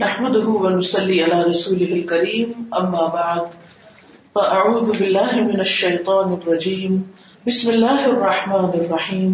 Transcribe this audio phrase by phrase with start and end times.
[0.00, 2.48] نحمده ونصلي على رسوله الكريم،
[2.80, 3.42] أما بعد،
[4.34, 6.92] فأعوذ بالله من الشيطان الرجيم.
[7.46, 9.32] بسم الله الرحمن الرحيم.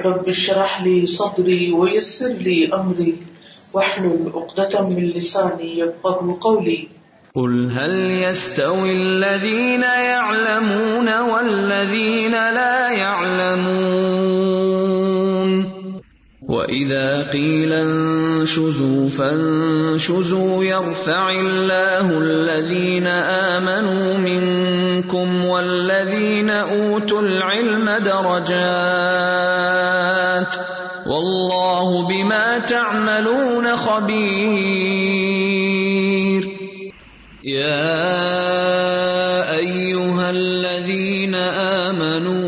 [0.00, 3.14] رب اشرح لي صدري ويسر لي أمري،
[3.74, 6.80] واحلل عقدة من لساني يفقهوا قولي.
[7.34, 7.94] قل هل
[8.28, 14.36] يستوي الذين يعلمون والذين لا يعلمون؟
[16.48, 17.72] وإذا قيل
[18.46, 28.86] انشزوا فانشزوا يرفع الله الذين آمنوا منكم والذين أوتوا العلم درجات
[31.06, 34.16] والله بما تعملون خبير.
[37.44, 38.06] يا
[39.58, 41.34] أيها الذين
[41.84, 42.46] آمنوا،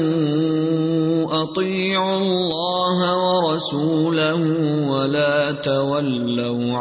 [1.43, 3.98] أطيعوا الله ورسوله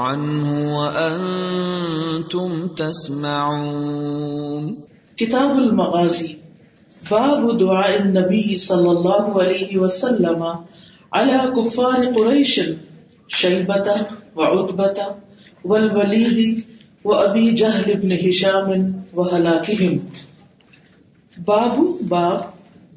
[0.07, 4.65] عنه وأنتم تسمعون.
[5.17, 6.33] کتاب المغازی،
[7.09, 10.41] باب دعاء النبی صلی اللہ علیہ وسلم
[11.11, 12.53] على کفار قریش
[13.29, 13.87] شیبت
[14.35, 14.99] وعتبت
[15.65, 16.61] والولید
[17.05, 18.69] وابی جہل بن ہشام
[19.13, 19.93] وہلاکہم
[21.37, 21.75] باب
[22.09, 22.39] باب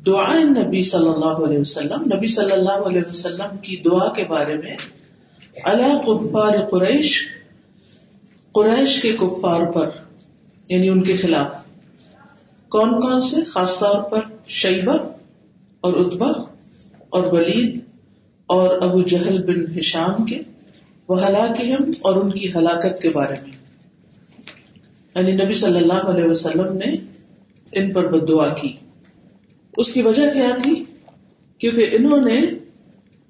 [0.07, 4.57] دعاء النبی صلی اللہ علیہ وسلم، نبی صلی اللہ علیہ وسلم کی دعا کے بارے
[4.57, 4.77] میں
[5.65, 7.29] علی کفار قریش
[8.53, 9.91] قریش کے کفار پر
[10.69, 11.55] یعنی ان کے خلاف۔
[12.69, 14.97] کون کون سے؟ خاص طور پر شیبہ
[15.81, 16.29] اور اتبا
[17.11, 17.81] اور ولید
[18.47, 20.41] اور ابو جہل بن ہشام کے،
[21.09, 23.53] وہ ہلاکہم اور ان کی ہلاکت کے بارے میں۔
[25.15, 26.97] یعنی نبی صلی اللہ علیہ وسلم نے
[27.73, 28.77] ان پر بد دعا کی۔
[29.77, 30.85] اس کی وجہ کیا تھی؟
[31.59, 32.41] کیونکہ انہوں نے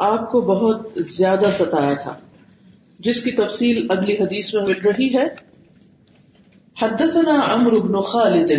[0.00, 2.14] آپ کو بہت زیادہ ستایا تھا۔
[2.98, 5.28] جس کی تفصیل اگلی حدیث میں مل رہی ہے۔
[6.82, 8.50] حدثنا عمرو بن خالد،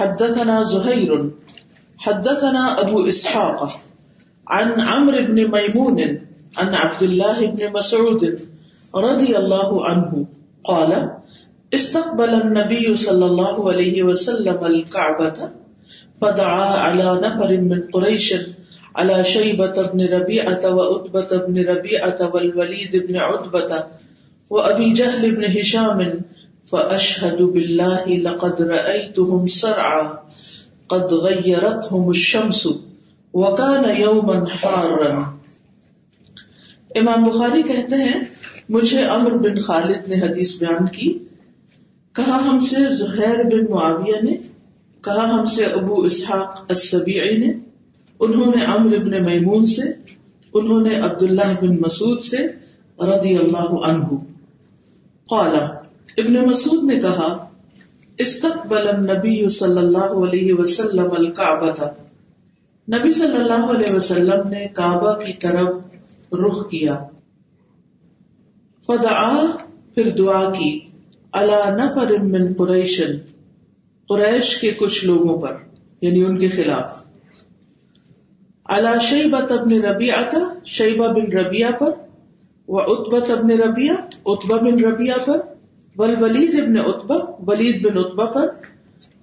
[0.00, 1.10] حدثنا زهير
[2.06, 3.76] حدثنا ابو اسحاق،
[4.46, 5.98] عن عمرو بن ميمون
[6.56, 8.22] عن عبد الله بن مسعود
[8.94, 10.22] رضي الله عنه
[10.62, 10.92] قال،
[11.70, 15.46] استقبل النبي صلى الله عليه وسلم الكعبة
[16.20, 18.34] فدعا على نفر من قريش
[18.94, 23.76] على شيبة بن ربيعة وأتبة بن ربيعة والوليد بن عتبة
[24.50, 25.98] وأبي جهل بن هشام
[26.70, 30.02] فأشهد بالله لقد رأيتهم سرعا
[30.86, 32.66] قد غيرتهم الشمس
[33.34, 35.34] وكان يوما حارا۔
[36.94, 38.20] امام بخاری کہتے ہیں،
[38.68, 41.18] مجھے امر بن خالد نے حدیث بیان کی۔
[42.12, 44.36] کہا ہم سے زہیر بن معاویہ نے،
[45.00, 47.73] کہا ہم سے ابو اسحاق السبیعی نے۔
[48.20, 49.82] انہوں نے امر ابن میمون سے،
[50.54, 52.36] انہوں نے عبداللہ بن مسعود سے
[52.98, 54.04] رضی اللہ عنہ۔
[55.28, 55.54] قال،
[56.18, 57.48] ابن مسعود نے کہا،
[58.18, 61.84] استقبل النبی صلی اللہ علیہ وسلم الکعبہ
[62.88, 65.68] نبی صلی اللہ علیہ وسلم نے کعبہ کی طرف
[66.32, 66.98] رخ کیا۔
[68.86, 69.46] فدعا،
[69.94, 70.80] پھر دعا کی،
[71.32, 73.02] علی نفر من قریش
[74.08, 75.56] قریش کے کچھ لوگوں پر
[76.00, 77.02] یعنی ان کے خلاف۔
[78.68, 81.90] علی شیبت ابن ربیعہ شیبہ بن ربیعہ پر،
[82.68, 85.40] و اتبت ابن ربیعہ اتبہ بن ربیعہ پر،
[85.96, 87.16] والولید ابن اتبا
[87.46, 88.46] ولید بن اتبا پر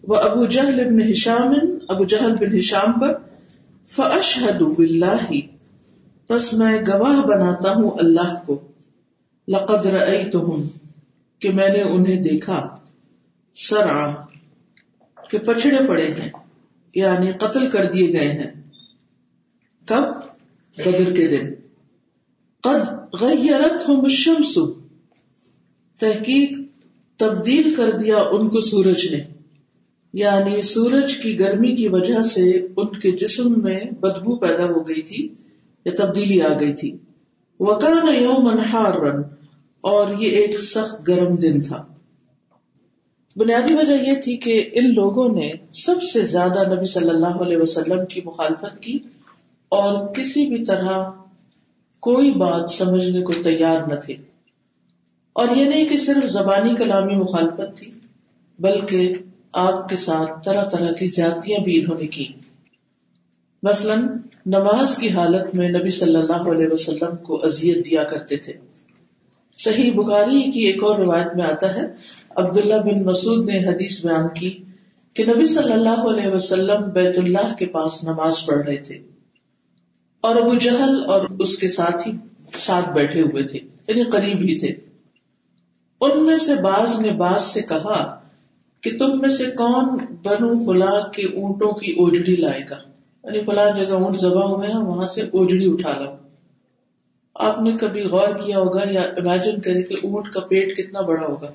[0.04, 1.54] وہ ابو جہل ابن ہشام،
[1.90, 3.14] ابو جہل بن ہشام پر
[3.88, 5.32] فاشہد باللہ،
[6.28, 8.60] پس میں گواہ بناتا ہوں اللہ کو،
[9.48, 10.62] لقد رأیتہم،
[11.40, 12.76] کہ میں نے انہیں دیکھا،
[13.56, 14.12] سرعا،
[15.30, 16.30] کہ پچھڑے پڑے ہیں
[16.96, 18.61] یعنی قتل کر دیے گئے ہیں۔
[19.92, 20.04] کب
[20.78, 21.54] بدر کے دن۔
[22.64, 24.58] قد غیرتہم الشمس۔
[26.00, 26.60] تحقیق
[27.18, 29.20] تبدیل کر دیا ان کو سورج نے۔
[30.14, 35.02] یعنی سورج کی گرمی کی وجہ سے ان کے جسم میں بدبو پیدا ہو گئی
[35.02, 35.30] تھی،
[35.86, 36.98] یا تبدیلی آ گئی تھی۔
[37.60, 39.22] وکان یوم انہار رن
[39.82, 41.86] اور یہ ایک سخت گرم دن تھا۔
[43.36, 47.58] بنیادی وجہ یہ تھی کہ ان لوگوں نے سب سے زیادہ نبی صلی اللہ علیہ
[47.58, 49.00] وسلم کی مخالفت کی۔
[49.72, 51.12] اور کسی بھی طرح
[52.00, 54.16] کوئی بات سمجھنے کو تیار نہ تھے۔
[55.34, 57.92] اور یہ نہیں کہ صرف زبانی کلامی مخالفت تھی،
[58.60, 59.14] بلکہ
[59.54, 62.28] آپ کے ساتھ طرح طرح کی زیادتیاں بھی انہوں نے کی
[63.64, 64.08] مثلاً،
[64.46, 68.54] نماز کی حالت میں نبی صلی اللہ علیہ وسلم کو اذیت دیا کرتے تھے۔
[69.56, 71.82] صحیح بخاری کی ایک اور روایت میں آتا ہے،
[72.36, 74.64] عبداللہ بن مسعود نے حدیث بیان کی
[75.14, 79.11] کہ نبی صلی اللہ علیہ وسلم بیت اللہ کے پاس نماز پڑھ رہے تھے۔
[80.22, 82.14] اور ابو جہل اور اس کے ساتھ ہی
[82.60, 84.92] ساتھ بیٹھے ہوئے تھے یعنی قریب ہی تھے۔
[86.02, 88.20] ان میں سے باز نے باز سے کہا
[88.82, 92.78] کہ تم میں سے کون بنو فلاں کے اونٹوں کی اوجڑی لائے گا؟
[93.24, 96.12] یعنی فلاں جگہ اونٹ زبا ہوئے ہیں، وہاں سے اوجڑی اٹھا لو۔
[97.36, 101.28] آپ نے کبھی غور کیا ہوگا یا امیجن کرے کہ اونٹ کا پیٹ کتنا بڑا
[101.28, 101.52] ہوگا؟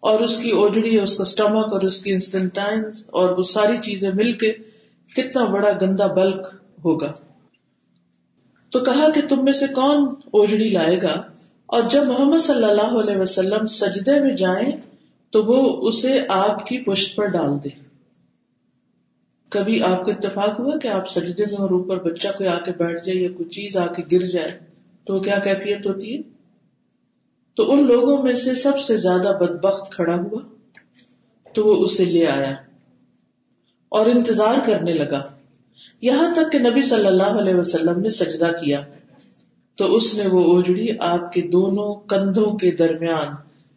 [0.00, 4.10] اور اس کی اوجڑی، اس کا اسٹمک اور اس کی انسٹنٹائن اور وہ ساری چیزیں
[4.14, 4.52] مل کے
[5.16, 6.46] کتنا بڑا گندا بلک
[6.84, 7.12] ہوگا؟
[8.70, 11.22] تو کہا کہ تم میں سے کون اوجڑی لائے گا؟
[11.66, 14.72] اور جب محمد صلی اللہ علیہ وسلم سجدے میں جائیں
[15.30, 17.68] تو وہ اسے آپ کی پشت پر ڈال دے۔
[19.48, 22.72] کبھی آپ کو اتفاق ہوا کہ آپ سجدے میں اور اوپر بچہ کوئی آ کے
[22.78, 24.58] بیٹھ جائے یا کوئی چیز آ کے گر جائے
[25.04, 26.22] تو کیا کیفیت ہوتی ہے؟
[27.56, 30.40] تو ان لوگوں میں سے سب سے زیادہ بدبخت کھڑا ہوا
[31.52, 32.50] تو وہ اسے لے آیا
[33.88, 35.39] اور انتظار کرنے لگا۔
[36.00, 38.82] یہاں تک کہ نبی صلی اللہ علیہ وسلم نے سجدہ کیا
[39.76, 43.28] تو اس نے وہ اوجڑی آپ کے دونوں کندھوں کے درمیان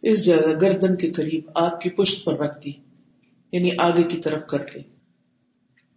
[0.02, 2.72] اس جگہ گردن کے قریب آپ کی پشت پر رکھ دی
[3.52, 4.80] یعنی آگے کی طرف کر کے۔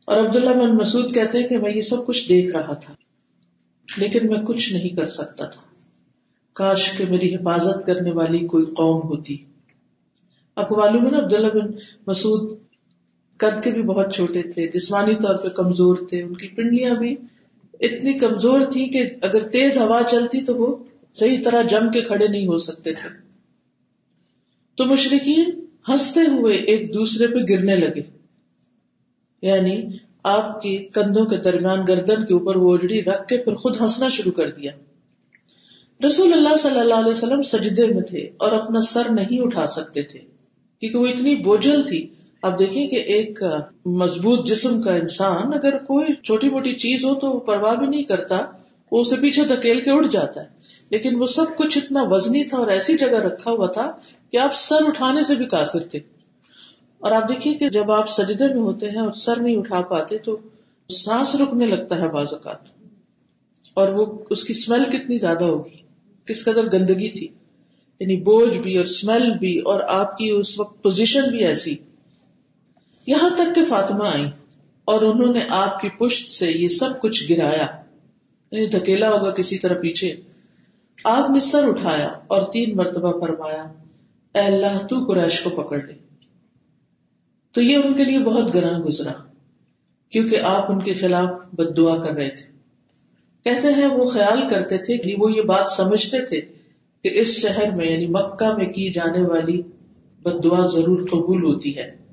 [0.06, 2.94] اور عبداللہ بن مسعود کہتے ہیں کہ میں یہ سب کچھ دیکھ رہا تھا،
[3.98, 5.62] لیکن میں کچھ نہیں کر سکتا تھا۔
[6.54, 9.38] کاش کہ میری حفاظت کرنے والی کوئی قوم ہوتی۔
[10.56, 11.72] آپ کو معلوم ہے نا عبداللہ بن
[12.08, 12.67] مسعود
[13.38, 17.16] قد کے بھی بہت چھوٹے تھے، جسمانی طور پہ کمزور تھے، ان کی پنڈلیاں بھی
[17.80, 20.76] اتنی کمزور تھی کہ اگر تیز ہوا چلتی تو وہ
[21.14, 23.10] صحیح طرح جم کے کھڑے نہیں ہو سکتے تھے۔
[24.76, 28.02] تو مشرقین ہنستے ہوئے ایک دوسرے پہ گرنے لگے۔
[29.42, 29.84] یعنی
[30.24, 34.08] آپ کے کندھوں کے درمیان گردن کے اوپر وہ اجڑی رکھ کے پھر خود ہنسنا
[34.08, 34.72] شروع کر دیا۔
[36.08, 40.02] رسول اللہ صلی اللہ علیہ وسلم سجدے میں تھے اور اپنا سر نہیں اٹھا سکتے
[40.02, 40.20] تھے،
[40.80, 42.08] کیونکہ وہ اتنی بوجھل تھی۔
[42.48, 43.44] اب دیکھیں کہ ایک
[43.86, 48.04] مضبوط جسم کا انسان اگر کوئی چھوٹی موٹی چیز ہو تو وہ پرواہ بھی نہیں
[48.04, 48.38] کرتا،
[48.92, 50.58] وہ اسے پیچھے دھکیل کے اڑ جاتا ہے۔
[50.90, 53.92] لیکن وہ سب کچھ اتنا وزنی تھا اور ایسی جگہ رکھا ہوا تھا
[54.32, 56.00] کہ آپ سر اٹھانے سے بھی قاصر تھے۔
[57.00, 60.18] اور آپ دیکھیے کہ جب آپ سجدے میں ہوتے ہیں اور سر نہیں اٹھا پاتے
[60.18, 60.38] تو
[60.90, 62.58] سانس رکنے لگتا ہے بعض اوقات۔
[63.74, 65.78] اور وہ اس کی اسمیل کتنی زیادہ ہوگی،
[66.26, 67.28] کس قدر گندگی تھی۔
[68.00, 71.76] یعنی بوجھ بھی اور اسمیل بھی اور آپ کی اس وقت پوزیشن بھی ایسی۔
[73.08, 74.26] یہاں تک کہ فاطمہ آئی
[74.86, 77.68] اور انہوں نے آپ کی پشت سے یہ سب کچھ گرایا۔
[78.52, 80.16] یعنی دھکیلا ہوگا کسی طرح پیچھے۔
[81.04, 83.64] آپ نے سر اٹھایا اور تین مرتبہ فرمایا،
[84.34, 85.94] اے اللہ، تو قریش کو پکڑ لے۔
[87.52, 89.12] تو یہ ان کے لیے بہت گراں گزرا،
[90.10, 92.46] کیونکہ آپ ان کے خلاف بد دعا کر رہے تھے۔
[93.44, 96.42] کہتے ہیں، وہ خیال کرتے تھے کہ وہ یہ بات سمجھتے تھے
[97.04, 99.62] کہ اس شہر میں یعنی مکہ میں کی جانے والی
[100.24, 102.07] بد دعا ضرور قبول ہوتی ہے۔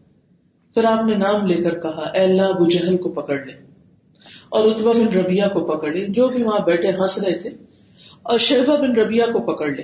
[0.74, 3.52] پھر آپ نے نام لے کر کہا، اے اللہ، ابو جہل کو پکڑ لے۔
[4.48, 7.50] اور اتبا بن ربیہ کو پکڑ لے۔ جو بھی وہاں بیٹھے، ہنس رہے تھے۔
[8.22, 9.82] اور شہبہ بن ربیہ کو پکڑ لے۔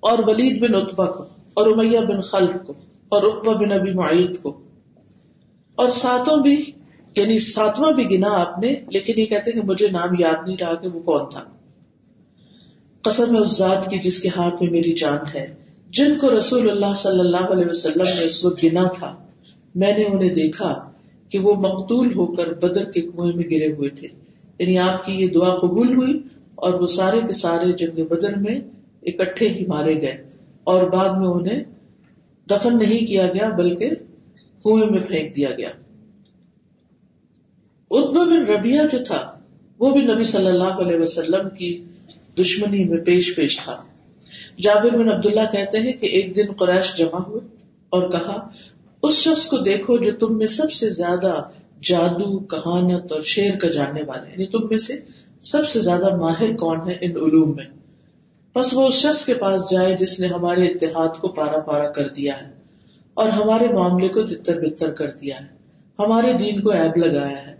[0.00, 1.22] اور ولید بن اتبا کو،
[1.54, 2.72] اور امیہ بن خلف کو،
[3.08, 4.60] اور اتبا بن ابی معید کو۔
[5.74, 6.64] اور ساتوں بھی
[7.16, 10.74] یعنی ساتواں بھی گنا آپ نے، لیکن یہ کہتے کہ مجھے نام یاد نہیں رہا
[10.74, 11.44] کہ وہ کون تھا۔
[13.02, 15.54] قسم اس ذات کی جس کے ہاتھ میں میری جان ہے۔
[15.90, 19.16] جن کو رسول اللہ صلی اللہ علیہ وسلم نے اس وقت گنا تھا
[19.74, 20.92] میں نے انہیں دیکھا
[21.28, 24.08] کہ وہ مقتول ہو کر بدر کے کنویں میں گرے ہوئے تھے۔
[24.58, 26.22] یعنی آپ کی یہ دعا قبول ہوئی
[26.54, 28.60] اور وہ سارے کے سارے جنگ بدر میں
[29.02, 30.28] اکٹھے ہی مارے گئے
[30.64, 31.64] اور بعد میں انہیں
[32.50, 33.90] دفن نہیں کیا گیا، بلکہ
[34.64, 35.68] کنویں میں پھینک دیا گیا۔
[37.90, 39.38] ادب بن ربیہ جو تھا،
[39.78, 41.84] وہ بھی نبی صلی اللہ علیہ وسلم کی
[42.38, 43.82] دشمنی میں پیش پیش تھا۔
[44.60, 47.40] جابر بن عبداللہ کہتے ہیں کہ ایک دن قریش جمع ہوئے
[47.88, 48.48] اور کہا
[49.02, 51.34] اس شخص کو دیکھو جو تم میں سب سے زیادہ
[51.82, 54.98] جادو، کہانت اور شیر کا جاننے والے یعنی تم میں سے
[55.42, 57.64] سب سے زیادہ ماہر کون ہے ان علوم میں؟
[58.54, 62.08] بس وہ اس شخص کے پاس جائے جس نے ہمارے اتحاد کو پارا پارا کر
[62.08, 62.50] دیا ہے
[63.14, 65.46] اور ہمارے معاملے کو تتر بتر کر دیا ہے۔
[65.98, 67.56] ہمارے دین کو ایب لگایا ہے۔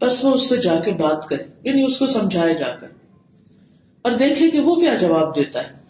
[0.00, 2.86] بس وہ اس سے جا کے بات کرے یعنی اس کو سمجھائے جا کر۔
[4.02, 5.81] اور دیکھے کہ وہ کیا جواب دیتا ہے۔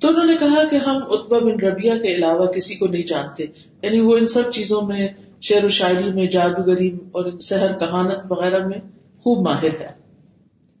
[0.00, 3.44] تو انہوں نے کہا کہ ہم اتبا بن ربیہ کے علاوہ کسی کو نہیں جانتے۔
[3.82, 5.08] یعنی وہ ان سب چیزوں میں،
[5.40, 8.78] شعر و شاعری میں، جادوگری اور سحر کہانت وغیرہ میں
[9.18, 9.88] خوب ماہر ہے۔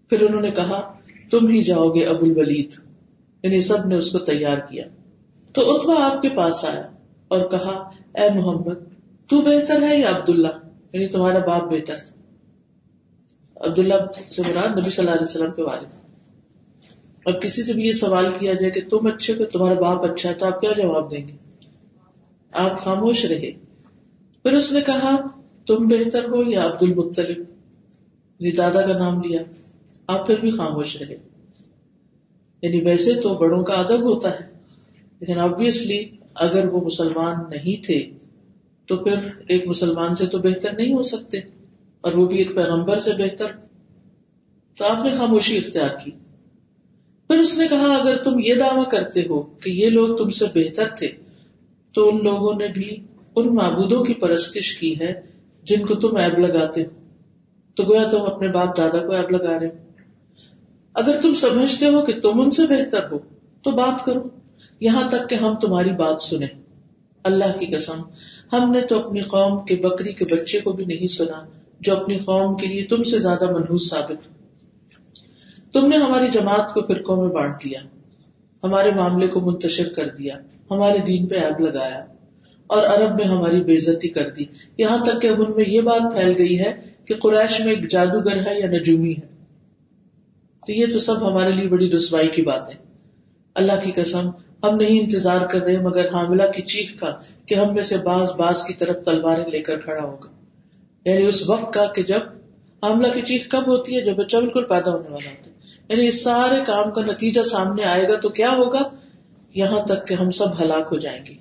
[0.08, 0.92] پھر انہوں نے کہا،
[1.30, 2.70] تم ہی جاؤ گے ابو الولید۔
[3.42, 4.84] یعنی سب نے اس کو تیار کیا۔
[5.52, 6.82] تو اتبا آپ کے پاس آیا
[7.28, 8.74] اور کہا، اے محمد،
[9.28, 10.48] تو بہتر ہے یا عبداللہ؟
[10.92, 11.94] یعنی تمہارا باپ بہتر
[13.56, 13.94] عبداللہ
[14.30, 16.05] سے مراد نبی صلی اللہ علیہ وسلم کے والد۔
[17.26, 20.28] اور کسی سے بھی یہ سوال کیا جائے کہ تم اچھے ہو تمہارا باپ اچھا
[20.28, 21.32] ہے تو آپ کیا جواب دیں گے؟
[22.52, 23.52] آپ خاموش رہے۔
[24.42, 25.16] پھر اس نے کہا،
[25.66, 27.38] تم بہتر ہو یا عبد المختلف
[28.56, 29.42] دادا کا نام لیا۔
[30.06, 31.16] آپ پھر بھی خاموش رہے۔
[32.62, 34.48] یعنی ویسے تو بڑوں کا ادب ہوتا ہے،
[35.20, 36.04] لیکن آبیسلی
[36.34, 38.10] اگر وہ مسلمان نہیں تھے
[38.86, 39.18] تو پھر
[39.48, 41.38] ایک مسلمان سے تو بہتر نہیں ہو سکتے،
[42.00, 43.46] اور وہ بھی ایک پیغمبر سے بہتر۔
[44.78, 46.10] تو آپ نے خاموشی اختیار کی۔
[47.28, 50.44] پھر اس نے کہا، اگر تم یہ دعوی کرتے ہو کہ یہ لوگ تم سے
[50.54, 51.08] بہتر تھے،
[51.92, 52.96] تو ان لوگوں نے بھی
[53.36, 55.20] ان معبودوں کی پرستش کی ہے
[55.62, 56.90] جن کو تم ایب لگاتے ہو۔
[57.74, 59.90] تو گویا تم اپنے باپ دادا کو ایب لگا رہے ہو۔
[60.94, 63.18] اگر تم سمجھتے ہو کہ تم ان سے بہتر ہو،
[63.62, 64.20] تو بات کرو۔
[64.80, 66.48] یہاں تک کہ ہم تمہاری بات سنیں۔
[67.24, 68.02] اللہ کی قسم،
[68.52, 71.44] ہم نے تو اپنی قوم کے بکری کے بچے کو بھی نہیں سنا،
[71.80, 74.35] جو اپنی قوم کے لیے تم سے زیادہ منحوس ثابت ہو۔
[75.80, 77.80] تم نے ہماری جماعت کو فرقوں میں بانٹ دیا
[78.62, 80.38] ہمارے معاملے کو منتشر کر دیا،
[80.70, 82.04] ہمارے دین پہ ایب لگایا،
[82.66, 84.44] اور عرب میں ہماری بےزتی کر دی۔
[84.78, 86.72] یہاں تک کہ اب ان میں یہ بات پھیل گئی ہے
[87.04, 89.44] کہ قریش میں ایک جادوگر ہے یا نجومی ہے۔
[90.66, 92.74] تو یہ تو سب ہمارے لیے بڑی رسوائی کی بات ہے
[93.54, 94.30] اللہ کی قسم،
[94.62, 97.16] ہم نہیں انتظار کر رہے مگر حاملہ کی چیخ کا
[97.46, 100.28] کہ ہم میں سے باز باز کی طرف تلواریں لے کر کھڑا ہوگا۔
[101.10, 102.20] یعنی اس وقت کا کہ جب
[102.82, 105.55] حاملہ کی چیخ کب ہوتی ہے، جب بچہ بالکل پیدا ہونے والا ہوتا ہے۔
[105.88, 108.82] یعنی اس سارے کام کا نتیجہ سامنے آئے گا تو کیا ہوگا؟
[109.54, 111.34] یہاں تک کہ ہم سب ہلاک ہو جائیں گے۔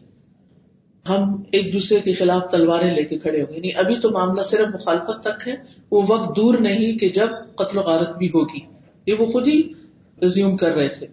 [1.09, 4.41] ہم ایک دوسرے کے خلاف تلواریں لے کے کھڑے ہوں گے۔ یعنی ابھی تو معاملہ
[4.41, 5.55] صرف مخالفت تک ہے۔
[5.91, 8.59] وہ وقت دور نہیں کہ جب قتل و غارت بھی ہوگی۔
[9.07, 9.61] یہ وہ خود ہی
[10.21, 11.07] ریزیوم کر رہے تھے۔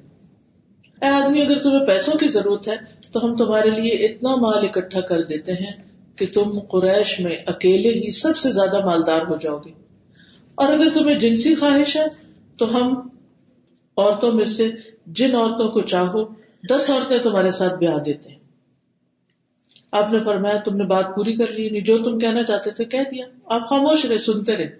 [1.02, 2.76] اے آدمی، اگر تمہیں پیسوں کی ضرورت ہے،
[3.12, 5.72] تو ہم تمہارے لیے اتنا مال اکٹھا کر دیتے ہیں
[6.16, 9.72] کہ تم قریش میں اکیلے ہی سب سے زیادہ مالدار ہو جاؤ گے۔
[10.54, 12.04] اور اگر تمہیں جنسی خواہش ہے،
[12.56, 13.08] تو ہم
[13.96, 14.70] عورتوں میں سے
[15.06, 16.24] جن عورتوں کو چاہو،
[16.70, 18.38] دس عورتیں تمہارے ساتھ بیاہ دیتے ہیں۔
[19.90, 23.10] آپ نے فرمایا، تم نے بات پوری کر لی جو تم کہنا چاہتے تھے کہہ
[23.10, 24.76] دیا۔ آپ خاموش رہے، سنتے رہے۔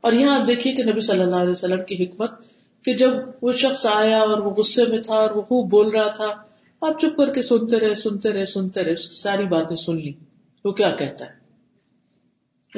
[0.00, 2.30] اور یہاں آپ دیکھیے کہ نبی صلی اللہ علیہ وسلم کی حکمت
[2.84, 3.10] کہ جب
[3.42, 6.26] وہ شخص آیا اور وہ غصے میں تھا اور وہ خوب بول رہا تھا،
[6.80, 10.12] آپ چپ کر کے سنتے رہے سنتے رہے سنتے رہے ساری باتیں سن لی۔
[10.64, 11.40] وہ کیا کہتا ہے؟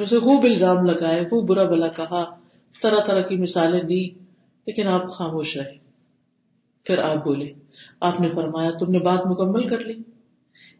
[0.01, 2.35] اسے خوب الزام لگائے خوب برا بلا کہا،
[2.81, 4.09] طرح طرح کی مثالیں دی۔
[4.65, 5.77] لیکن آپ خاموش رہے۔
[6.83, 7.53] پھر آپ بولے،
[7.99, 10.03] آپ نے فرمایا، تم نے بات مکمل کر لی۔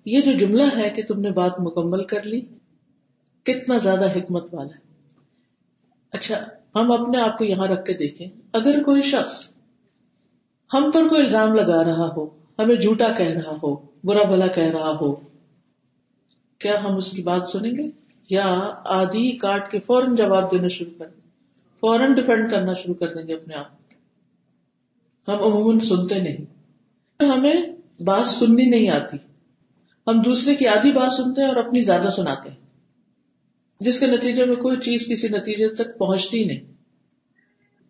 [0.06, 2.42] یہ جو جملہ ہے کہ تم نے بات مکمل کر لی،
[3.44, 4.94] کتنا زیادہ حکمت والا ہے۔
[6.12, 6.36] اچھا
[6.76, 9.50] ہم اپنے آپ کو یہاں رکھ کے دیکھیں۔ اگر کوئی شخص
[10.74, 12.26] ہم پر کوئی الزام لگا رہا ہو،
[12.60, 15.16] ہمیں جھوٹا کہہ رہا ہو، برا بھلا کہہ رہا ہو،
[16.58, 17.90] کیا ہم اس کی بات سنیں گے؟
[18.30, 21.23] یا آدھی کاٹ کے فوراً جواب دینا شروع کر دیں۔
[21.84, 23.66] فوراً ڈیپینڈ کرنا شروع کر دیں گے اپنے آپ
[25.28, 26.36] ہم عموماً سنتے نہیں۔
[27.24, 27.56] ہمیں
[28.04, 29.18] بات سننی نہیں آتی۔
[30.08, 32.58] ہم دوسرے کی آدھی بات سنتے ہیں اور اپنی زیادہ سناتے ہیں۔
[33.80, 36.74] جس کے نتیجے میں کوئی چیز کسی نتیجے تک پہنچتی نہیں۔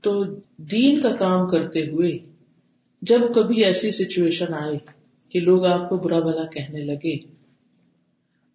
[0.02, 0.24] تو
[0.58, 2.20] دین کا کام کرتے ہوئے
[3.02, 4.78] جب کبھی ایسی سچویشن آئے
[5.30, 7.18] کہ لوگ آپ کو برا بلا کہنے لگے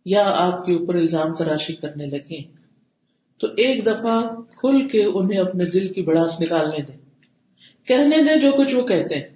[0.04, 2.57] یا آپ کے اوپر الزام تراشی کرنے لگے
[3.38, 4.22] تو ایک دفعہ
[4.56, 6.96] کھل کے انہیں اپنے دل کی بڑاس نکالنے دیں
[7.84, 9.28] کہنے دیں جو کچھ وہ کہتے ہیں۔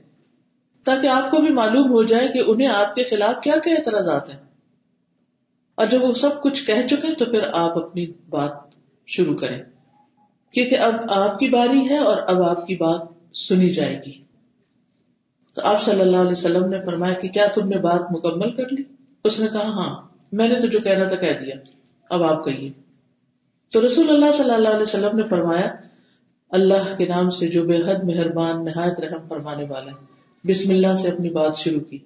[0.84, 4.28] تاکہ آپ کو بھی معلوم ہو جائے کہ انہیں آپ کے خلاف کیا کیا اعتراضات
[4.28, 4.36] ہیں۔
[5.74, 8.52] اور جب وہ سب کچھ کہہ چکے تو پھر آپ اپنی بات
[9.06, 9.62] شروع کریں۔
[10.52, 13.00] کیونکہ اب آپ کی باری ہے اور اب آپ کی بات
[13.36, 14.24] سنی جائے گی۔
[15.54, 18.68] تو آپ صلی اللہ علیہ وسلم نے فرمایا کہ کیا تم نے بات مکمل کر
[18.68, 18.82] لی؟
[19.24, 21.54] اس نے کہا ہاں میں نے تو جو کہنا تھا کہہ دیا۔
[22.10, 22.81] اب آپ کہیے۔
[23.72, 25.74] تو رسول اللہ صلی اللہ علیہ وسلم نے فرمایا،
[26.50, 30.04] اللہ کے نام سے جو بے حد مہربان، نہایت رحم فرمانے والا ہے۔
[30.48, 31.98] بسم اللہ سے اپنی بات شروع کی۔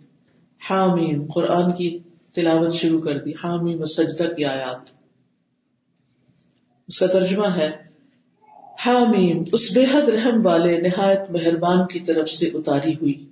[0.70, 1.98] حامیم، قرآن کی
[2.32, 4.90] تلاوت شروع کر دی۔ حامیم سجدہ کی آیات۔
[6.88, 7.70] اس کا ترجمہ ہے،
[8.86, 13.26] حامیم، اس بے حد رحم والے، نہایت مہربان کی طرف سے اتاری ہوئی۔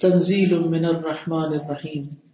[0.00, 2.29] تنزیل من الرحمن الرحیم۔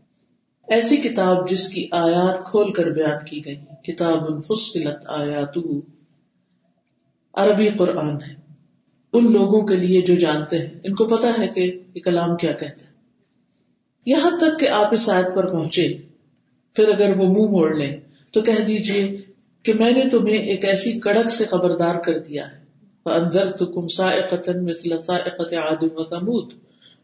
[0.69, 5.59] ایسی کتاب جس کی آیات کھول کر بیان کی گئی۔ کتاب فصلت آیات
[7.35, 8.35] عربی قرآن ہے۔
[9.13, 12.53] ان لوگوں کے لیے جو جانتے ہیں، ان کو پتا ہے کہ یہ کلام کیا
[12.53, 12.93] کہتا ہے
[14.07, 15.97] یہاں تک کہ آپ اس آیت پر پہنچے،
[16.75, 17.97] پھر اگر وہ منہ موڑ لیں،
[18.33, 19.21] تو کہہ دیجیے
[19.63, 22.67] کہ میں نے تمہیں ایک ایسی کڑک سے خبردار کر دیا ہے۔
[23.05, 26.53] اندر تو کم مثل سائقت عادم و سمود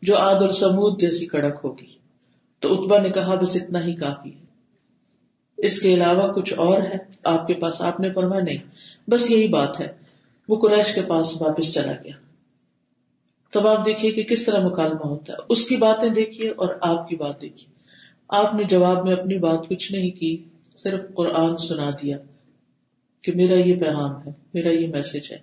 [0.03, 2.02] جو عاد اور سمود جیسی کڑک ہوگی۔
[2.63, 4.43] تو اتبا نے کہا بس اتنا ہی کافی ہے۔
[5.57, 8.57] اس کے علاوہ کچھ اور ہے۔ آپ کے پاس آپ نے فرمایا نہیں،
[9.11, 9.93] بس یہی بات ہے۔
[10.49, 12.13] وہ قریش کے پاس واپس چلا گیا۔
[13.53, 17.09] تب آپ دیکھیے کہ کس طرح مکالمہ ہوتا ہے۔ اس کی باتیں دیکھیے اور آپ
[17.09, 17.75] کی بات دیکھیے۔
[18.29, 20.45] آپ نے جواب میں اپنی بات کچھ نہیں کی،
[20.77, 22.19] صرف قرآن سنا دیا
[23.23, 25.39] کہ میرا یہ پیغام ہے، میرا یہ میسج ہے۔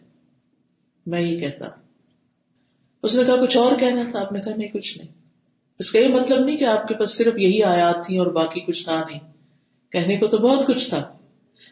[1.06, 1.84] میں یہ کہتا ہوں۔
[3.04, 5.19] اس نے کہا کچھ اور کہنا تھا، آپ نے کہا نہیں، کچھ نہیں۔
[5.80, 8.60] اس کا یہ مطلب نہیں کہ آپ کے پاس صرف یہی آیات تھی اور باقی
[8.60, 9.20] کچھ تھا نہیں۔
[9.92, 11.18] کہنے کو تو بہت کچھ تھا۔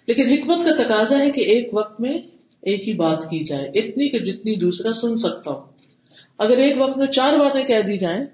[0.07, 2.17] لیکن حکمت کا تقاضا ہے کہ ایک وقت میں
[2.61, 5.65] ایک ہی بات کی جائے، اتنی کہ جتنی دوسرا سن سکتا ہو۔
[6.37, 8.25] اگر ایک وقت میں چار باتیں کہہ دی جائیں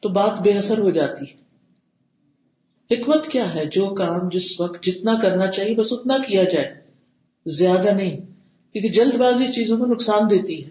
[0.00, 1.24] تو بات بے اثر ہو جاتی۔
[2.94, 6.74] حکمت کیا ہے؟ جو کام جس وقت جتنا کرنا چاہیے، بس اتنا کیا جائے۔
[7.46, 8.16] زیادہ نہیں،
[8.72, 10.70] کیونکہ جلد بازی چیزوں کو نقصان دیتی ہے۔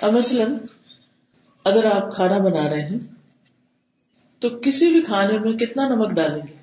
[0.00, 0.54] اب مثلاً
[1.64, 2.98] اگر آپ کھانا بنا رہے ہیں،
[4.38, 6.56] تو کسی بھی کھانے میں کتنا نمک ڈالیں گے؟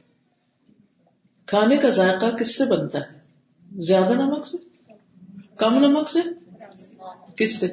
[1.46, 3.22] کھانے کا ذائقہ کس سے بنتا ہے؟
[3.82, 4.58] زیادہ نمک سے؟
[5.58, 6.20] کم نمک سے؟
[7.36, 7.68] کس سے؟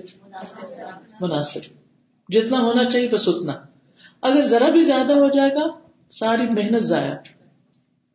[1.20, 1.60] مناسب۔
[2.28, 3.52] جتنا ہونا چاہیے بس اتنا۔
[4.20, 5.66] اگر ذرا بھی زیادہ ہو جائے گا،
[6.10, 7.14] ساری محنت ضائع۔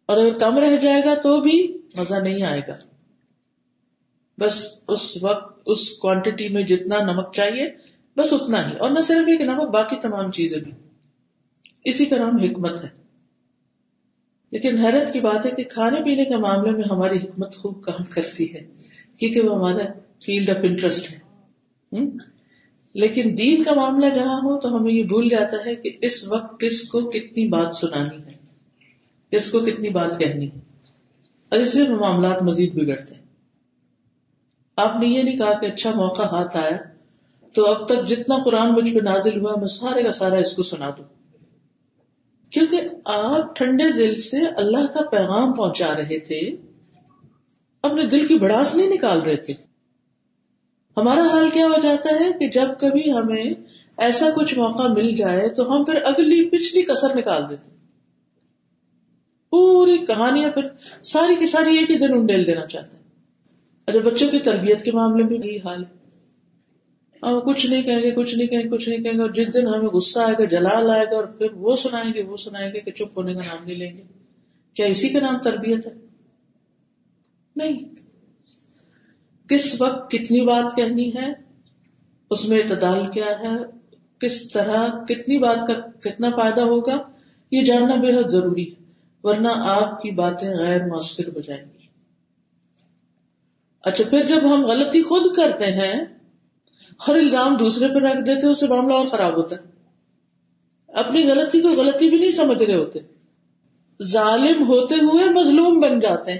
[0.05, 2.75] اور اگر کم رہ جائے گا، تو بھی مزہ نہیں آئے گا۔
[4.39, 9.17] بس اس وقت، اس کوانٹٹی میں جتنا نمک چاہیے بس اتنا ہی۔ اور نہ صرف
[9.17, 10.72] ایک نمک باقی تمام چیزیں بھی۔
[11.86, 13.03] اسی کا نام حکمت ہے
[14.51, 18.03] لیکن حیرت کی بات ہے کہ کھانے پینے کے معاملے میں ہماری حکمت خوب کام
[18.03, 18.67] کرتی ہے،
[19.17, 19.84] کیونکہ وہ ہمارا
[20.25, 21.20] فیلڈ آف انٹرسٹ ہے۔
[22.93, 26.60] لیکن دین کا معاملہ جہاں ہو تو ہمیں یہ بھول جاتا ہے کہ اس وقت
[26.60, 28.38] کس کو کتنی بات سنانی ہے،
[29.32, 30.60] کس کو کتنی بات کہنی ہے۔
[31.50, 33.22] اور اس سے معاملات مزید بگڑتے ہیں۔
[34.75, 36.92] آپ نے یہ نہیں کہا کہ اچھا موقع ہاتھ آیا۔
[37.53, 40.63] تو اب تک جتنا قرآن مجھ پہ نازل ہوا میں سارے کا سارا اس کو
[40.63, 41.03] سنا دوں۔
[42.50, 46.55] کیونکہ آپ ٹھنڈے دل سے اللہ کا پیغام پہنچا رہے تھے،
[47.81, 49.53] اپنے دل کی بڑاس نہیں نکال رہے تھے۔
[50.98, 53.53] ہمارا حال کیا ہو جاتا ہے کہ جب کبھی ہمیں
[53.98, 57.69] ایسا کچھ موقع مل جائے تو ہم پھر اگلی پچھلی کسر نکال دیتے۔
[59.50, 60.67] پوری کہانیاں پھر
[61.03, 63.03] ساری کی ساری ایک ہی دن انڈیل دینا چاہتے ہیں۔
[63.86, 66.02] اچھا بچوں کی تربیت کے معاملے میں یہی حال ہے۔
[67.24, 69.53] ہم کچھ نہیں کہیں گے، کچھ نہیں کہیں گے، کچھ نہیں کہیں گے۔ اور جس
[69.53, 72.74] دن ہمیں غصہ آئے گا، جلال آئے گا اور پھر وہ سنائیں گے، وہ سنائیں
[72.74, 74.03] گے کہ چپ ہونے کا نام نہیں لیں گے۔
[74.74, 75.92] کیا اسی کا نام تربیت ہے؟
[77.55, 77.79] نہیں۔
[79.50, 81.33] کس وقت کتنی بات کہنی ہے؟
[82.29, 83.48] اس میں اعتدال کیا ہے؟
[84.20, 86.98] کس طرح کتنی بات کا کتنا فائدہ ہوگا؟
[87.51, 88.83] یہ جاننا بے حد ضروری ہے،
[89.24, 91.88] ورنہ آپ کی باتیں غیر مؤثر ہو جائیں گی۔
[93.81, 96.05] اچھا پھر جب ہم غلطی خود کرتے ہیں
[97.08, 99.62] ہر الزام دوسرے پہ رکھ دیتے اس سے معاملہ اور خراب ہوتا ہے۔
[100.88, 103.00] اپنی غلطی کو غلطی بھی نہیں سمجھ رہے ہوتے۔
[104.03, 106.40] ظالم ہوتے ہوئے مظلوم بن جاتے ہیں۔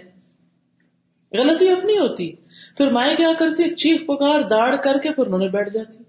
[1.32, 2.32] غلطی اپنی ہوتی۔
[2.78, 6.04] پھر مائیں کیا کرتی چیخ پکار داڑ کر کے پھر انہوں نے بیٹھ جاتی۔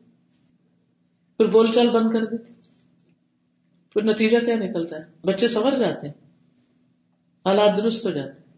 [1.37, 2.53] پھر بول چال بند کر دیتی۔
[3.93, 6.15] پھر نتیجہ کیا نکلتا ہے؟ بچے سنور جاتے ہیں۔
[7.47, 8.57] حالات درست ہو جاتے ہیں۔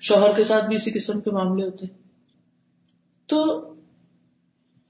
[0.00, 2.02] شوہر کے ساتھ بھی اسی قسم کے معاملے ہوتے ہیں۔
[3.26, 3.68] تو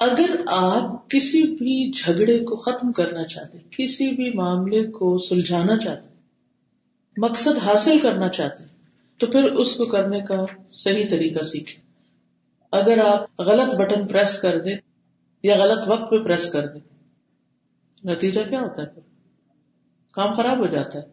[0.01, 6.09] اگر آپ کسی بھی جھگڑے کو ختم کرنا چاہتے کسی بھی معاملے کو سلجھانا چاہتے
[7.17, 8.65] مقصد حاصل کرنا چاہتے
[9.19, 11.83] تو پھر اس کو کرنے کا صحیح طریقہ سیکھیں۔
[12.73, 14.77] اگر آپ غلط بٹن پریس کر دیں
[15.43, 16.81] یا غلط وقت پہ پریس کر دیں،
[18.05, 19.03] نتیجہ کیا ہوتا ہے پھر؟
[20.11, 21.05] کام خراب ہو جاتا ہے۔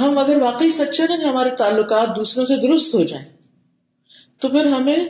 [0.00, 3.28] ہم اگر واقعی سچے نا کہ ہمارے تعلقات دوسروں سے درست ہو جائیں،
[4.38, 5.08] تو پھر ہمیں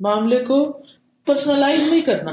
[0.00, 0.80] معاملے کو
[1.26, 2.30] پرسنلائز نہیں کرنا۔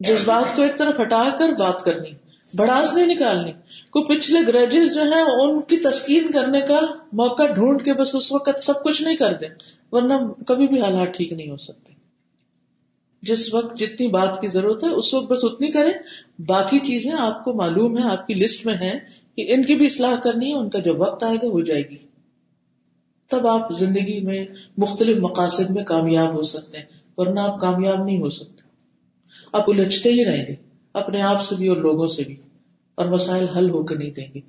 [0.00, 2.10] جذبات کو ایک طرف ہٹا کر بات کرنی،
[2.56, 3.52] بڑاس نہیں نکالنی۔
[3.90, 6.80] کو پچھلے گریجز جو ہیں، ان کی تسکین کرنے کا
[7.12, 9.48] موقع ڈھونڈ کے بس اس وقت سب کچھ نہیں کر دیں،
[9.92, 11.92] ورنہ کبھی بھی حالات ٹھیک نہیں ہو سکتے۔
[13.22, 15.92] جس وقت جتنی بات کی ضرورت ہے، اس وقت بس اتنی کریں۔
[16.38, 18.98] باقی چیزیں آپ کو معلوم ہے آپ کی لسٹ میں ہے
[19.36, 21.82] کہ ان کی بھی اصلاح کرنی ہے، ان کا جو وقت آئے گا، ہو جائے
[21.82, 21.96] گی۔
[23.32, 24.44] تب آپ زندگی میں
[24.78, 26.86] مختلف مقاصد میں کامیاب ہو سکتے ہیں،
[27.18, 28.60] ورنہ آپ کامیاب نہیں ہو سکتے۔
[29.52, 30.54] آپ الجھتے ہی رہیں گے،
[30.94, 32.36] اپنے آپ سے بھی اور لوگوں سے بھی،
[32.98, 34.40] اور مسائل حل ہو کے نہیں دیں گے۔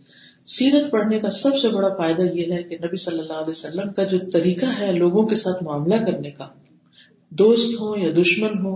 [0.47, 3.91] سیرت پڑھنے کا سب سے بڑا فائدہ یہ ہے کہ نبی صلی اللہ علیہ وسلم
[3.93, 6.47] کا جو طریقہ ہے لوگوں کے ساتھ معاملہ کرنے کا،
[7.31, 8.75] دوست ہوں یا دشمن ہو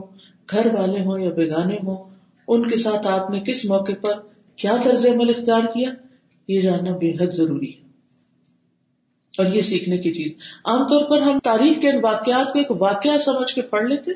[0.52, 1.98] گھر والے ہوں یا بیگانے ہوں،
[2.48, 4.22] ان کے ساتھ آپ نے کس موقع پر
[4.58, 5.90] کیا طرز عمل اختیار کیا،
[6.50, 7.87] یہ جاننا بے حد ضروری ہے۔
[9.38, 10.32] اور یہ سیکھنے کی چیز۔
[10.66, 14.12] عام طور پر ہم تاریخ کے واقعات کو ایک واقعہ سمجھ کے پڑھ لیتے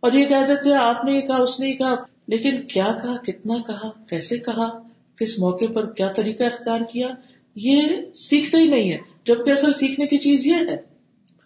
[0.00, 1.94] اور یہ کہہ دیتے، آپ نے یہ کہا، اس نے یہ کہا۔
[2.28, 4.82] لیکن کیا کہا، کتنا کہا، کیسے کہا،
[5.16, 7.08] کس موقع پر کیا طریقہ اختیار کیا،
[7.54, 7.82] یہ
[8.14, 10.76] سیکھتے ہی نہیں ہے جبکہ اصل سیکھنے کی چیز یہ ہے۔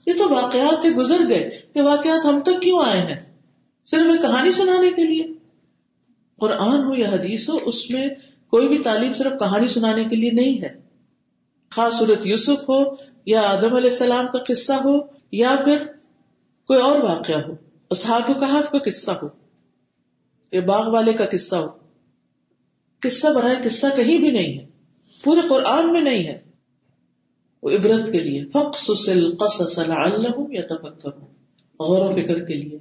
[0.07, 3.37] یہ تو واقعات سے گزر گئے۔ کہ واقعات ہم تک کیوں آئے ہیں؟
[3.87, 5.27] صرف ایک کہانی سنانے کے لیے۔
[6.38, 8.07] قرآن ہو یا حدیث ہو، اس میں
[8.51, 10.88] کوئی بھی تعلیم صرف کہانی سنانے کے لیے نہیں ہے۔
[11.78, 12.78] خاص صورت یوسف ہو
[13.26, 14.98] یا آدم علیہ السلام کا قصہ ہو
[15.32, 15.84] یا پھر
[16.66, 17.52] کوئی اور واقعہ ہو
[17.90, 19.28] اصحاب کہاف کا قصہ ہو
[20.52, 21.66] یہ باغ والے کا قصہ ہو۔
[23.00, 24.66] قصہ برائے قصہ کہیں بھی نہیں ہے،
[25.24, 26.38] پورے قرآن میں نہیں ہے۔
[27.62, 29.08] وہ عبرت کے لیے فخص
[30.50, 30.62] یا
[31.80, 32.78] غور و فکر کے لیے۔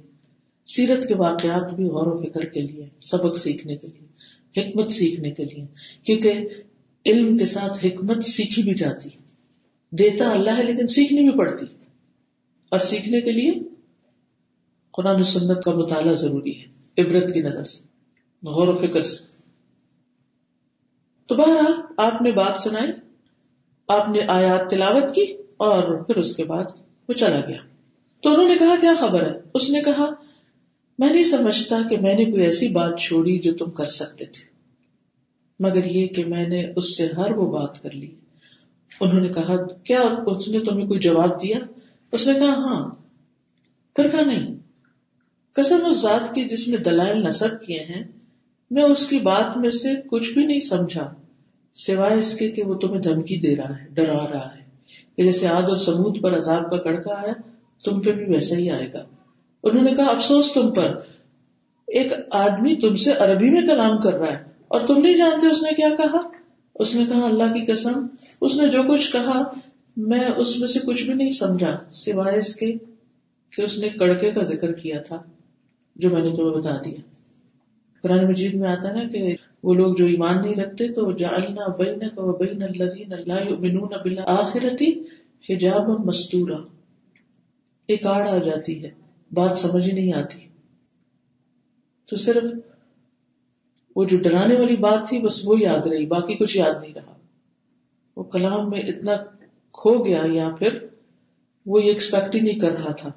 [0.66, 4.06] سیرت کے واقعات بھی غور و فکر کے لیے، سبق سیکھنے کے لیے،
[4.60, 5.64] حکمت سیکھنے کے لیے۔
[6.02, 6.48] کیونکہ
[7.08, 9.08] علم کے ساتھ حکمت سیکھی بھی جاتی۔
[9.90, 11.66] دیتا اللہ ہے لیکن سیکھنی بھی پڑتی۔
[12.68, 13.54] اور سیکھنے کے لیے
[14.90, 16.66] قرآن سنت کا مطالعہ ضروری ہے،
[17.02, 17.82] عبرت کی نظر سے،
[18.48, 19.24] غور و فکر سے۔
[21.26, 22.92] تو بہرحال آپ نے بات سنائی،
[23.88, 25.22] آپ نے آیات تلاوت کی
[25.56, 26.64] اور پھر اس کے بعد
[27.08, 27.58] وہ چلا گیا۔
[28.22, 30.10] تو انہوں نے کہا، کیا خبر ہے؟ اس نے کہا،
[30.98, 34.47] میں نہیں سمجھتا کہ میں نے کوئی ایسی بات چھوڑی جو تم کر سکتے تھے۔
[35.58, 38.14] مگر یہ کہ میں نے اس سے ہر وہ بات کر لی۔
[39.00, 41.56] انہوں نے کہا، کیا اس نے تمہیں کوئی جواب دیا؟
[42.12, 42.90] اس نے کہا ہاں۔
[43.96, 44.54] پھر کہا، نہیں۔
[45.52, 48.04] قسم اس ذات کی جس نے دلائل نصب کیے ہیں،
[48.70, 51.14] میں اس کی بات میں سے کچھ بھی نہیں سمجھا۔
[51.74, 54.64] سوائے اس کے کہ وہ تمہیں دھمکی دے رہا ہے، ڈرا رہا ہے۔
[55.16, 57.32] کہ جیسے آد اور سمود پر عذاب کا کڑکا آیا
[57.84, 59.04] تم پہ بھی ویسا ہی آئے گا۔
[59.62, 60.96] انہوں نے کہا، افسوس تم پر۔
[61.86, 65.62] ایک آدمی تم سے عربی میں کلام کر رہا ہے۔ اور تم نہیں جانتے اس
[65.62, 66.18] نے کیا کہا؟
[66.74, 68.06] اس نے کہا، اللہ کی قسم،
[68.40, 69.42] اس نے جو کچھ کہا،
[69.96, 72.72] میں اس میں سے کچھ بھی نہیں سمجھا، سوائے اس کے
[73.50, 75.22] کہ اس نے کڑکے کا ذکر کیا تھا،
[75.96, 77.00] جو میں نے تمہیں بتا دیا۔
[78.02, 82.12] قرآن مجید میں آتا نا کہ وہ لوگ جو ایمان نہیں رکھتے تو جعلنا بینک
[82.16, 85.00] و بین الذین لا یؤمنون بالآخرتی
[85.50, 86.56] حجاب مستورا۔
[87.88, 88.90] ایک آڑ آ جاتی ہے،
[89.32, 90.40] بات سمجھ ہی نہیں آتی۔
[92.06, 92.44] تو صرف
[93.98, 97.12] وہ جو ڈرانے والی بات تھی بس وہ یاد رہی، باقی کچھ یاد نہیں رہا۔
[98.16, 99.12] وہ کلام میں اتنا
[99.72, 100.78] کھو گیا یا پھر
[101.66, 103.10] وہ یہ ایکسپیکٹ ہی نہیں کر رہا تھا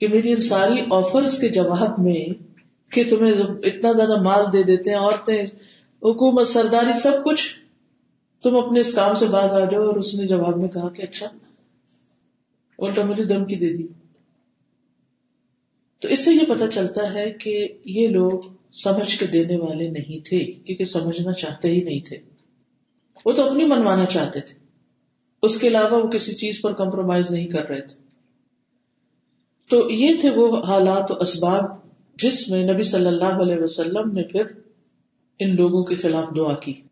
[0.00, 2.44] کہ میری ان ساری آفرز کے جواب میں
[2.92, 5.42] کہ تمہیں اتنا زیادہ مال دے دیتے ہیں، عورتیں،
[6.02, 7.56] حکومت، سرداری، سب کچھ۔
[8.42, 11.02] تم اپنے اس کام سے باز آ جاؤ اور اس نے جواب میں کہا کہ
[11.02, 11.26] اچھا
[12.78, 13.86] الٹا مجھے دمکی دے دی۔
[15.98, 20.28] تو اس سے یہ پتا چلتا ہے کہ یہ لوگ سمجھ کے دینے والے نہیں
[20.28, 22.16] تھے، کیونکہ سمجھنا چاہتے ہی نہیں تھے۔
[23.24, 24.54] وہ تو اپنی منوانا چاہتے تھے۔
[25.42, 28.00] اس کے علاوہ وہ کسی چیز پر کمپرومائز نہیں کر رہے تھے۔
[29.68, 31.64] تو یہ تھے وہ حالات و اسباب
[32.16, 34.42] جس میں نبی صلی اللہ علیہ وسلم نے پھر
[35.38, 36.82] ان لوگوں کے خلاف دعا کی۔